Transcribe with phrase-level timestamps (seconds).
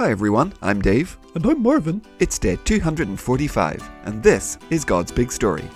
[0.00, 1.18] Hi everyone, I'm Dave.
[1.34, 2.00] And I'm Marvin.
[2.20, 5.68] It's day 245, and this is God's Big Story.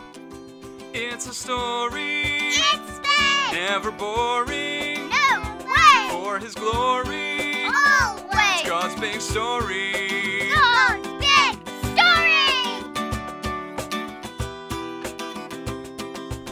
[0.94, 3.52] It's a story, It's big!
[3.52, 5.10] never boring.
[5.10, 6.08] No way!
[6.08, 8.32] For His glory, Always!
[8.32, 9.92] It's God's big story.
[10.54, 10.73] God's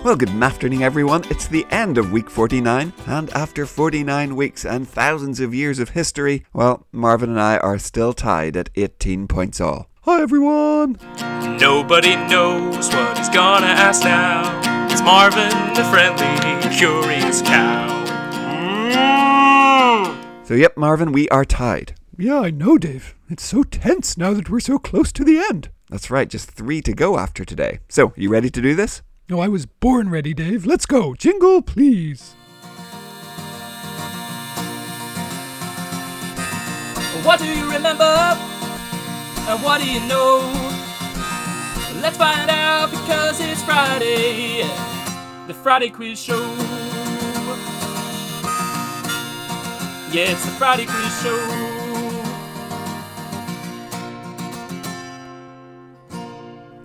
[0.04, 1.22] Well, good afternoon, everyone.
[1.30, 5.90] It's the end of week 49, and after 49 weeks and thousands of years of
[5.90, 9.88] history, well, Marvin and I are still tied at 18 points all.
[10.00, 10.98] Hi, everyone.
[11.60, 14.43] Nobody knows what he's gonna ask now.
[14.90, 18.04] It's Marvin, the friendly, curious cow.
[18.96, 20.48] Mm.
[20.48, 21.94] So, yep, Marvin, we are tied.
[22.18, 23.14] Yeah, I know, Dave.
[23.30, 25.68] It's so tense now that we're so close to the end.
[25.88, 27.79] That's right, just three to go after today.
[27.88, 29.00] So, you ready to do this?
[29.32, 30.67] No, I was born ready, Dave.
[30.67, 31.14] Let's go.
[31.14, 32.34] Jingle, please.
[37.25, 38.05] What do you remember?
[38.05, 40.41] And what do you know?
[42.02, 44.64] Let's find out because it's Friday.
[45.46, 46.42] The Friday Quiz Show.
[50.12, 51.39] Yeah, it's the Friday Quiz Show.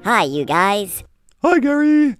[0.05, 1.03] Hi, you guys.
[1.41, 2.15] Hi, Gary.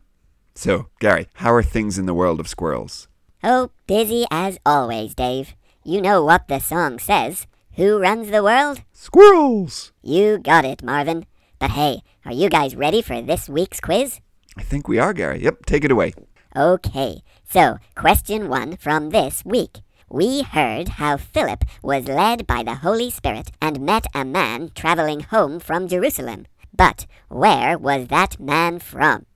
[0.57, 3.07] So, Gary, how are things in the world of squirrels?
[3.43, 5.53] Oh, busy as always, Dave.
[5.85, 7.45] You know what the song says.
[7.75, 8.81] Who runs the world?
[8.91, 9.91] Squirrels.
[10.01, 11.27] You got it, Marvin.
[11.59, 14.19] But hey, are you guys ready for this week's quiz?
[14.57, 15.43] I think we are, Gary.
[15.43, 16.15] Yep, take it away.
[16.55, 19.81] Okay, so question one from this week.
[20.09, 25.19] We heard how Philip was led by the Holy Spirit and met a man traveling
[25.19, 26.47] home from Jerusalem.
[26.75, 29.27] But where was that man from?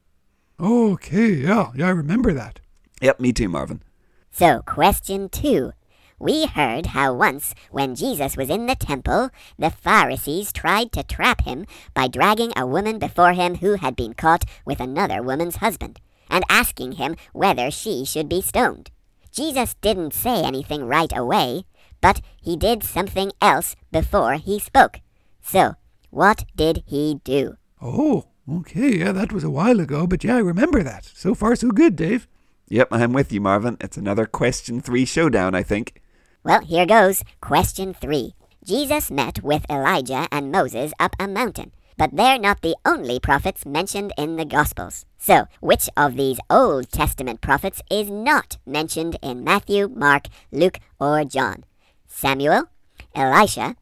[0.62, 2.60] Okay, yeah, yeah, I remember that.
[3.02, 3.82] Yep, me too, Marvin.
[4.30, 5.74] So, question two.
[6.20, 11.46] We heard how once, when Jesus was in the temple, the Pharisees tried to trap
[11.46, 16.00] him by dragging a woman before him who had been caught with another woman's husband,
[16.30, 18.92] and asking him whether she should be stoned.
[19.32, 21.66] Jesus didn't say anything right away,
[22.02, 25.00] but he did something else before he spoke.
[25.42, 25.74] So,
[26.12, 27.56] what did he do?
[27.82, 31.06] Oh, okay, yeah, that was a while ago, but yeah, I remember that.
[31.14, 32.28] So far, so good, Dave.
[32.68, 33.78] Yep, I'm with you, Marvin.
[33.82, 36.02] It's another question three showdown, I think.
[36.44, 37.24] Well, here goes.
[37.42, 38.34] Question three.
[38.66, 43.66] Jesus met with Elijah and Moses up a mountain, but they're not the only prophets
[43.66, 45.06] mentioned in the Gospels.
[45.18, 51.26] So, which of these Old Testament prophets is not mentioned in Matthew, Mark, Luke, or
[51.26, 51.66] John?
[52.08, 52.66] Samuel,
[53.14, 53.76] Elisha,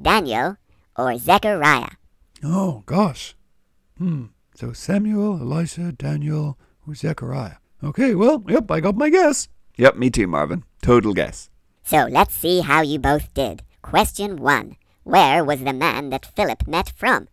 [0.00, 0.58] Daniel,
[0.96, 1.96] or Zechariah?
[2.44, 3.34] Oh, gosh.
[3.98, 7.56] Hmm, so Samuel, Elisha, Daniel, or Zechariah.
[7.82, 9.48] Okay, well, yep, I got my guess.
[9.76, 10.64] Yep, me too, Marvin.
[10.82, 11.50] Total guess.
[11.82, 13.62] So let's see how you both did.
[13.82, 14.76] Question one.
[15.04, 17.28] Where was the man that Philip met from?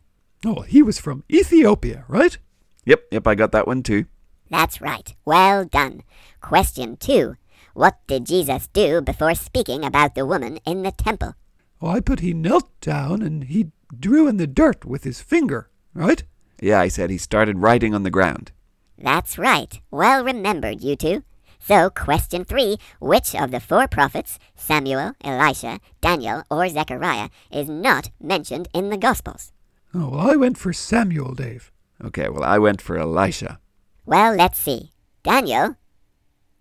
[0.46, 2.38] Oh, he was from Ethiopia, right?
[2.86, 4.06] Yep, yep, I got that one too.
[4.50, 5.16] That's right.
[5.26, 6.04] Well done.
[6.42, 7.36] Question two.
[7.74, 11.34] What did Jesus do before speaking about the woman in the temple?
[11.82, 15.70] Oh, I put he knelt down and he drew in the dirt with his finger,
[15.94, 16.24] right?
[16.64, 18.54] Yeah, I said he started writing on the ground.
[18.98, 19.82] That's right.
[19.92, 21.24] Well remembered, you two.
[21.60, 28.12] So, question three Which of the four prophets, Samuel, Elisha, Daniel, or Zechariah, is not
[28.22, 29.52] mentioned in the Gospels?
[29.94, 31.70] Oh, well, I went for Samuel, Dave.
[32.02, 33.60] Okay, well, I went for Elisha.
[34.06, 34.92] Well, let's see.
[35.22, 35.76] Daniel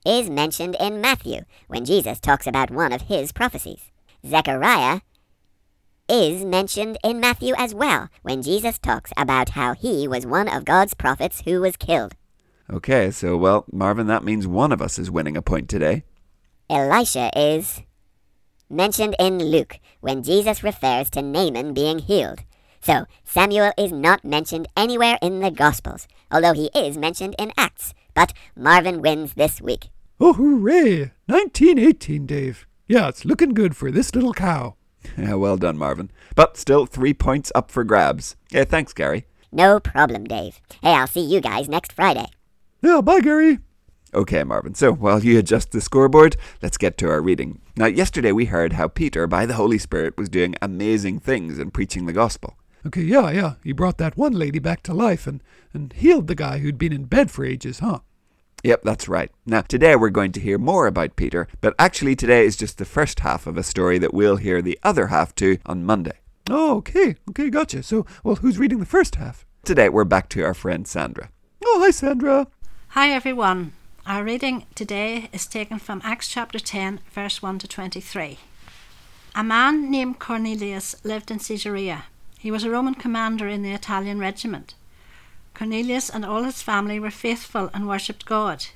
[0.04, 3.92] is mentioned in Matthew when Jesus talks about one of his prophecies.
[4.26, 5.02] Zechariah
[6.08, 10.64] is mentioned in Matthew as well when Jesus talks about how he was one of
[10.64, 12.14] God's prophets who was killed.
[12.70, 16.04] Okay, so, well, Marvin, that means one of us is winning a point today.
[16.70, 17.82] Elisha is
[18.70, 22.40] mentioned in Luke when Jesus refers to Naaman being healed.
[22.80, 27.94] So, Samuel is not mentioned anywhere in the Gospels, although he is mentioned in Acts.
[28.14, 29.88] But Marvin wins this week.
[30.18, 31.12] Oh, hooray!
[31.26, 32.66] 1918, Dave.
[32.86, 34.76] Yeah, it's looking good for this little cow.
[35.18, 36.10] Yeah, well done, Marvin.
[36.34, 38.36] But still, three points up for grabs.
[38.50, 39.26] Yeah, thanks, Gary.
[39.50, 40.60] No problem, Dave.
[40.82, 42.26] Hey, I'll see you guys next Friday.
[42.80, 43.58] Yeah, bye, Gary.
[44.14, 47.60] Okay, Marvin, so while you adjust the scoreboard, let's get to our reading.
[47.76, 51.70] Now, yesterday we heard how Peter, by the Holy Spirit, was doing amazing things in
[51.70, 52.58] preaching the gospel.
[52.86, 53.54] Okay, yeah, yeah.
[53.64, 56.92] He brought that one lady back to life and, and healed the guy who'd been
[56.92, 58.00] in bed for ages, huh?
[58.64, 59.30] Yep, that's right.
[59.44, 62.84] Now, today we're going to hear more about Peter, but actually today is just the
[62.84, 66.18] first half of a story that we'll hear the other half to on Monday.
[66.48, 67.16] Oh, okay.
[67.30, 67.82] Okay, gotcha.
[67.82, 69.44] So, well, who's reading the first half?
[69.64, 71.30] Today we're back to our friend Sandra.
[71.64, 72.46] Oh, hi, Sandra.
[72.90, 73.72] Hi everyone.
[74.06, 78.38] Our reading today is taken from Acts chapter 10, verse 1 to 23.
[79.34, 82.04] A man named Cornelius lived in Caesarea.
[82.38, 84.74] He was a Roman commander in the Italian regiment.
[85.54, 88.66] Cornelius and all his family were faithful and worshipped God.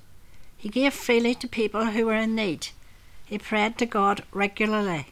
[0.57, 2.69] He gave freely to people who were in need.
[3.25, 5.09] He prayed to God regularly.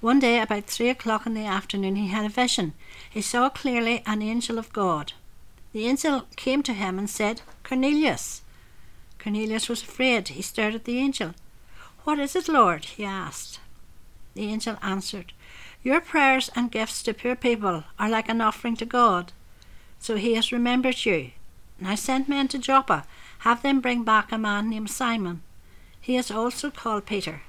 [0.00, 2.72] One day, about three o'clock in the afternoon, he had a vision.
[3.08, 5.12] He saw clearly an angel of God.
[5.72, 8.42] The angel came to him and said, Cornelius.
[9.18, 10.28] Cornelius was afraid.
[10.28, 11.34] He stared at the angel.
[12.04, 12.86] What is it, Lord?
[12.86, 13.60] he asked.
[14.34, 15.34] The angel answered,
[15.82, 19.32] Your prayers and gifts to poor people are like an offering to God.
[20.00, 21.30] So he has remembered you.
[21.78, 23.04] Now send men to Joppa.
[23.40, 25.42] Have them bring back a man named Simon.
[26.00, 27.42] He is also called Peter.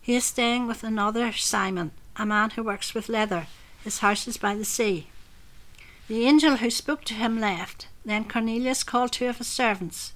[0.00, 3.46] He is staying with another Simon, a man who works with leather.
[3.84, 5.08] His house is by the sea.
[6.08, 7.88] The angel who spoke to him left.
[8.04, 10.14] Then Cornelius called two of his servants.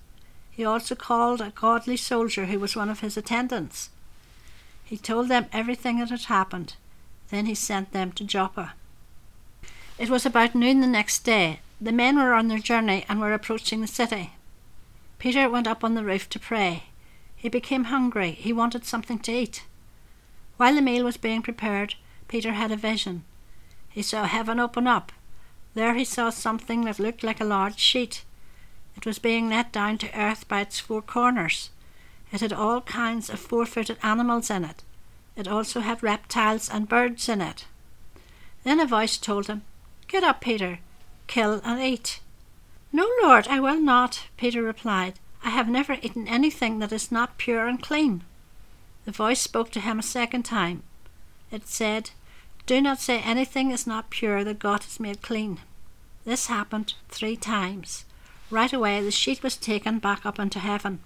[0.50, 3.90] He also called a godly soldier who was one of his attendants.
[4.84, 6.76] He told them everything that had happened.
[7.28, 8.74] Then he sent them to Joppa.
[10.02, 11.60] It was about noon the next day.
[11.80, 14.32] The men were on their journey and were approaching the city.
[15.20, 16.86] Peter went up on the roof to pray.
[17.36, 18.32] He became hungry.
[18.32, 19.62] He wanted something to eat.
[20.56, 21.94] While the meal was being prepared,
[22.26, 23.22] Peter had a vision.
[23.90, 25.12] He saw heaven open up.
[25.74, 28.24] There he saw something that looked like a large sheet.
[28.96, 31.70] It was being let down to earth by its four corners.
[32.32, 34.82] It had all kinds of four footed animals in it.
[35.36, 37.66] It also had reptiles and birds in it.
[38.64, 39.62] Then a voice told him,
[40.12, 40.80] Get up, Peter,
[41.26, 42.20] kill and eat.
[42.92, 45.18] No, Lord, I will not, Peter replied.
[45.42, 48.22] I have never eaten anything that is not pure and clean.
[49.06, 50.82] The voice spoke to him a second time.
[51.50, 52.10] It said,
[52.66, 55.60] Do not say anything is not pure that God has made clean.
[56.26, 58.04] This happened three times.
[58.50, 61.00] Right away the sheet was taken back up into heaven.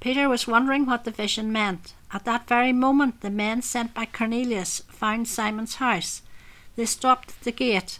[0.00, 1.92] Peter was wondering what the vision meant.
[2.10, 6.22] At that very moment, the men sent by Cornelius found Simon's house.
[6.76, 7.98] They stopped at the gate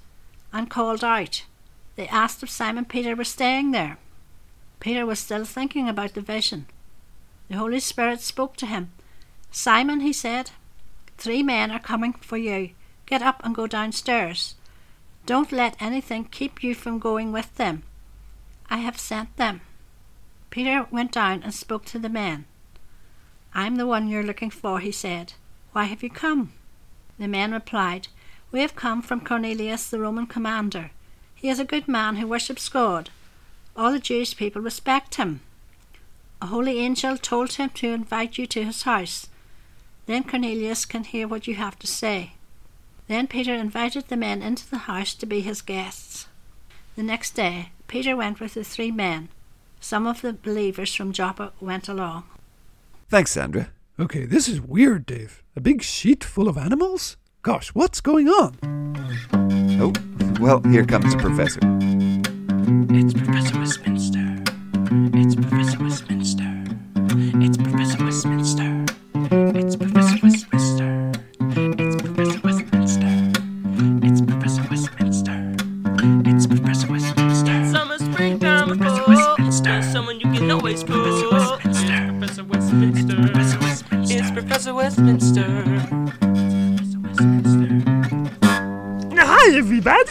[0.53, 1.45] and called out.
[1.97, 3.99] They asked if Simon Peter was staying there.
[4.81, 6.67] Peter was still thinking about the vision.
[7.49, 8.93] The Holy Spirit spoke to him.
[9.51, 10.53] Simon, he said,
[11.19, 12.71] three men are coming for you.
[13.07, 14.55] Get up and go downstairs.
[15.27, 17.83] Don't let anything keep you from going with them.
[18.71, 19.61] I have sent them.
[20.49, 22.47] Peter went down and spoke to the men.
[23.53, 25.35] I'm the one you're looking for, he said.
[25.73, 26.53] Why have you come?
[27.19, 28.09] The men replied,
[28.53, 30.91] We have come from Cornelius, the Roman commander.
[31.35, 33.11] He is a good man who worships God.
[33.77, 35.41] All the Jewish people respect him.
[36.43, 39.29] A holy angel told him to invite you to his house.
[40.07, 42.33] Then Cornelius can hear what you have to say.
[43.07, 46.27] Then Peter invited the men into the house to be his guests.
[46.97, 49.29] The next day, Peter went with the three men.
[49.81, 52.25] Some of the believers from Joppa went along.
[53.09, 53.71] Thanks, Sandra.
[53.99, 55.43] Okay, this is weird, Dave.
[55.57, 57.17] A big sheet full of animals?
[57.43, 58.55] Gosh, what's going on?
[59.81, 59.95] Oh,
[60.41, 61.61] well, here comes the professor.
[62.95, 64.45] It's Professor Westminster.
[65.19, 66.65] It's Professor Westminster.
[67.41, 68.85] It's Professor Westminster.
[69.57, 71.13] It's Professor Westminster.
[71.81, 73.33] It's Professor Westminster.
[74.05, 75.55] It's Professor Westminster.
[76.29, 77.65] It's Professor Westminster.
[77.73, 79.15] Summer, springtime, Professor fall.
[79.15, 79.71] Westminster.
[79.71, 81.03] There's someone you can always call.
[81.03, 82.07] Professor Westminster.
[82.19, 83.17] Professor Westminster.
[83.17, 84.19] Professor Westminster.
[84.19, 86.30] It's Professor Westminster.
[89.21, 90.09] Hi, everybody!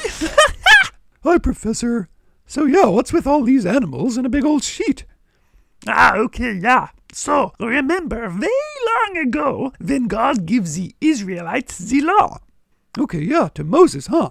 [1.23, 2.07] Hi, Professor.
[2.45, 5.05] So, yeah, what's with all these animals in a big old sheet?
[5.87, 6.89] Ah, okay, yeah.
[7.11, 8.51] So, remember, very
[8.85, 12.41] long ago, when God gives the Israelites the law.
[12.95, 14.29] Okay, yeah, to Moses, huh?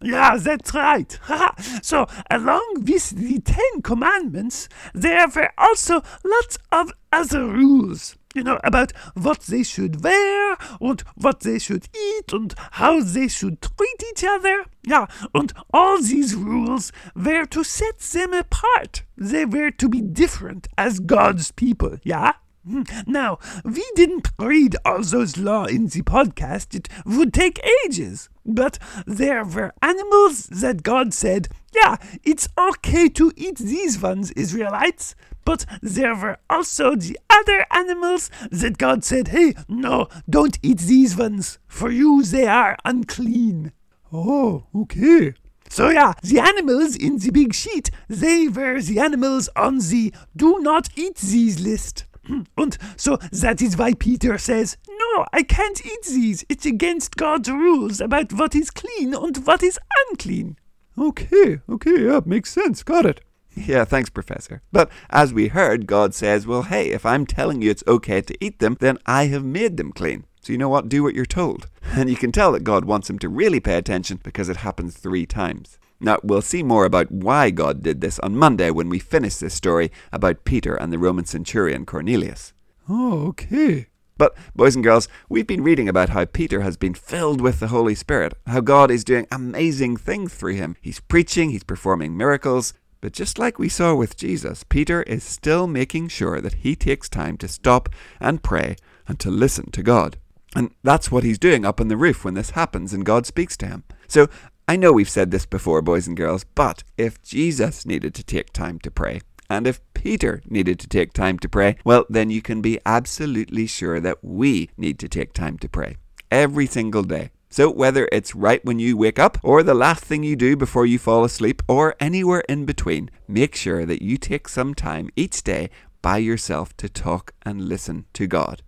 [0.00, 1.18] Yeah, that's right.
[1.82, 8.14] so, along with the Ten Commandments, there were also lots of other rules.
[8.34, 13.28] You know, about what they should wear, and what they should eat, and how they
[13.28, 14.64] should treat each other.
[14.84, 19.02] Yeah, and all these rules were to set them apart.
[19.16, 22.32] They were to be different as God's people, yeah?
[22.66, 22.82] Hmm.
[23.06, 26.74] Now, we didn't read all those law in the podcast.
[26.74, 28.28] It would take ages.
[28.44, 35.14] But there were animals that God said, yeah, it's okay to eat these ones, Israelites.
[35.44, 41.16] But there were also the other animals that God said, hey, no, don't eat these
[41.16, 41.58] ones.
[41.66, 43.72] For you, they are unclean.
[44.12, 45.34] Oh, okay.
[45.68, 50.60] So yeah, the animals in the big sheet, they were the animals on the do
[50.60, 52.04] not eat these list.
[52.56, 56.44] And so that is why Peter says, No, I can't eat these.
[56.48, 60.56] It's against God's rules about what is clean and what is unclean.
[60.98, 62.82] Okay, okay, yeah, makes sense.
[62.82, 63.20] Got it.
[63.54, 64.62] Yeah, thanks, Professor.
[64.72, 68.44] But as we heard, God says, well, hey, if I'm telling you it's okay to
[68.44, 70.24] eat them, then I have made them clean.
[70.40, 70.88] So you know what?
[70.88, 71.68] Do what you're told.
[71.94, 74.96] And you can tell that God wants him to really pay attention because it happens
[74.96, 75.78] three times.
[76.02, 79.54] Now, we'll see more about why God did this on Monday when we finish this
[79.54, 82.52] story about Peter and the Roman centurion Cornelius.
[82.88, 83.86] Oh, okay.
[84.18, 87.68] But, boys and girls, we've been reading about how Peter has been filled with the
[87.68, 90.76] Holy Spirit, how God is doing amazing things through him.
[90.80, 92.74] He's preaching, he's performing miracles.
[93.00, 97.08] But just like we saw with Jesus, Peter is still making sure that he takes
[97.08, 97.88] time to stop
[98.20, 98.74] and pray
[99.06, 100.16] and to listen to God.
[100.54, 103.56] And that's what he's doing up on the roof when this happens and God speaks
[103.58, 103.84] to him.
[104.06, 104.28] So
[104.68, 108.52] I know we've said this before, boys and girls, but if Jesus needed to take
[108.52, 112.40] time to pray, and if Peter needed to take time to pray, well, then you
[112.40, 115.96] can be absolutely sure that we need to take time to pray
[116.30, 117.30] every single day.
[117.50, 120.86] So, whether it's right when you wake up, or the last thing you do before
[120.86, 125.42] you fall asleep, or anywhere in between, make sure that you take some time each
[125.42, 125.68] day
[126.00, 128.62] by yourself to talk and listen to God.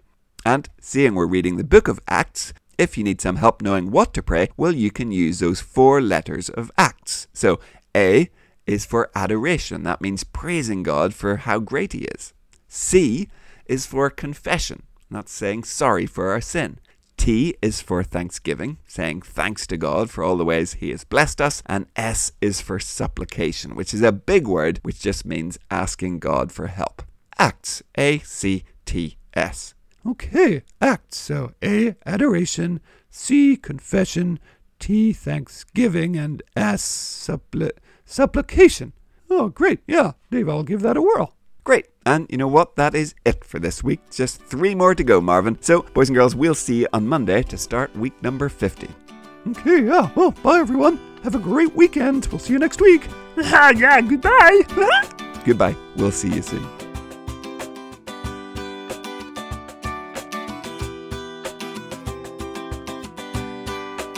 [0.45, 4.15] And seeing we're reading the book of Acts, if you need some help knowing what
[4.15, 7.27] to pray, well, you can use those four letters of Acts.
[7.33, 7.61] So,
[7.97, 8.31] A
[8.67, 9.83] is for adoration.
[9.83, 12.33] That means praising God for how great He is.
[12.69, 13.29] C
[13.67, 14.83] is for confession.
[15.11, 16.79] That's saying sorry for our sin.
[17.17, 21.41] T is for thanksgiving, saying thanks to God for all the ways He has blessed
[21.41, 21.63] us.
[21.67, 26.51] And S is for supplication, which is a big word which just means asking God
[26.51, 27.03] for help.
[27.39, 27.83] Acts.
[27.97, 29.74] A C T S.
[30.07, 31.17] Okay, acts.
[31.19, 32.81] So A, adoration,
[33.11, 34.39] C, confession,
[34.79, 37.71] T, thanksgiving, and S, suppli-
[38.05, 38.93] supplication.
[39.31, 39.81] Oh, great.
[39.87, 41.35] Yeah, Dave, I'll give that a whirl.
[41.65, 41.87] Great.
[42.05, 42.77] And you know what?
[42.77, 44.01] That is it for this week.
[44.11, 45.57] Just three more to go, Marvin.
[45.63, 48.89] So, boys and girls, we'll see you on Monday to start week number 50.
[49.49, 50.11] Okay, yeah.
[50.15, 50.99] Well, bye, everyone.
[51.23, 52.27] Have a great weekend.
[52.27, 53.09] We'll see you next week.
[53.39, 54.61] Ah, yeah, goodbye.
[55.45, 55.77] Goodbye.
[55.97, 56.84] We'll see you soon.